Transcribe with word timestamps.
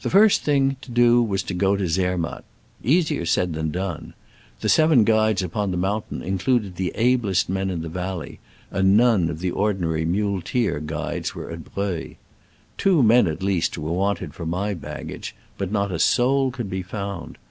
The 0.00 0.08
first 0.08 0.44
thing 0.44 0.76
to 0.80 0.90
do 0.90 1.22
was 1.22 1.42
to 1.42 1.52
go 1.52 1.76
to 1.76 1.86
Zer 1.86 2.16
matt. 2.16 2.42
Easier 2.82 3.26
said 3.26 3.52
than 3.52 3.70
done. 3.70 4.14
The 4.62 4.70
seven 4.70 5.04
guides 5.04 5.42
upon 5.42 5.70
the 5.72 5.76
mountain 5.76 6.22
in 6.22 6.38
cluded 6.38 6.76
the 6.76 6.90
ablest 6.94 7.50
men 7.50 7.68
in 7.68 7.82
the 7.82 7.90
valley, 7.90 8.38
and 8.70 8.96
none 8.96 9.28
of 9.28 9.40
the 9.40 9.50
ordinary 9.50 10.06
muleteer 10.06 10.80
guides 10.80 11.34
were 11.34 11.50
at 11.50 11.74
Breuil. 11.74 12.14
Two 12.78 13.02
men, 13.02 13.26
at 13.26 13.42
least, 13.42 13.76
were 13.76 13.92
wanted 13.92 14.32
for 14.32 14.46
my 14.46 14.72
baggage, 14.72 15.34
but 15.58 15.70
not 15.70 15.92
a 15.92 15.98
soul 15.98 16.50
could 16.50 16.70
be 16.70 16.80
found. 16.82 17.36